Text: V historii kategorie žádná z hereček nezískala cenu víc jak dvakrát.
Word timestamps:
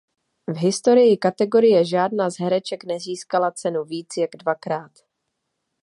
V 0.47 0.57
historii 0.57 1.17
kategorie 1.17 1.85
žádná 1.85 2.29
z 2.29 2.37
hereček 2.39 2.83
nezískala 2.83 3.51
cenu 3.51 3.83
víc 3.83 4.09
jak 4.17 4.29
dvakrát. 4.35 4.91